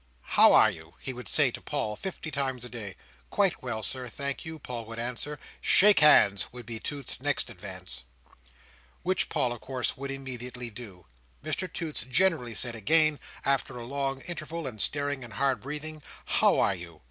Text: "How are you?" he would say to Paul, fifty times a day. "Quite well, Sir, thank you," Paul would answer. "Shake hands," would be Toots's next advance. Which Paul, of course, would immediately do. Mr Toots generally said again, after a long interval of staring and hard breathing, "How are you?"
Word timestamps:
"How 0.33 0.51
are 0.53 0.71
you?" 0.71 0.95
he 0.99 1.13
would 1.13 1.27
say 1.27 1.51
to 1.51 1.61
Paul, 1.61 1.95
fifty 1.95 2.31
times 2.31 2.65
a 2.65 2.69
day. 2.69 2.95
"Quite 3.29 3.61
well, 3.61 3.83
Sir, 3.83 4.07
thank 4.07 4.43
you," 4.43 4.57
Paul 4.57 4.85
would 4.87 4.97
answer. 4.97 5.39
"Shake 5.61 5.99
hands," 5.99 6.47
would 6.51 6.65
be 6.65 6.79
Toots's 6.79 7.21
next 7.21 7.51
advance. 7.51 8.01
Which 9.03 9.29
Paul, 9.29 9.53
of 9.53 9.61
course, 9.61 9.95
would 9.97 10.09
immediately 10.09 10.71
do. 10.71 11.05
Mr 11.45 11.71
Toots 11.71 12.03
generally 12.03 12.55
said 12.55 12.73
again, 12.73 13.19
after 13.45 13.77
a 13.77 13.85
long 13.85 14.21
interval 14.21 14.65
of 14.65 14.81
staring 14.81 15.23
and 15.23 15.33
hard 15.33 15.61
breathing, 15.61 16.01
"How 16.25 16.57
are 16.59 16.73
you?" 16.73 16.99